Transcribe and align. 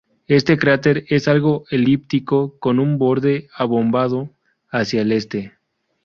Este 0.25 0.57
cráter 0.57 1.05
es 1.09 1.27
algo 1.27 1.65
elíptico, 1.69 2.57
con 2.57 2.79
un 2.79 2.97
borde 2.97 3.49
abombado 3.55 4.31
hacia 4.71 5.03
el 5.03 5.11
este. 5.11 5.53